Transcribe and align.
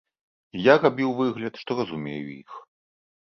І 0.59 0.63
я 0.67 0.73
рабіў 0.85 1.11
выгляд, 1.19 1.53
што 1.63 1.77
разумею 1.79 2.25
іх. 2.41 2.51